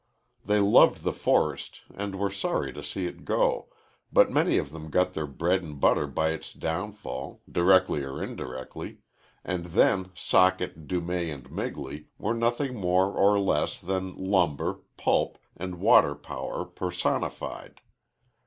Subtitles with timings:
[0.43, 3.67] They loved the forest and were sorry to see it go,
[4.11, 8.97] but many of them got their bread and butter by its downfall directly or indirectly
[9.43, 15.75] and then Socket, Dumay, and Migley were nothing more or less than lumber, pulp, and
[15.79, 17.79] water power personified.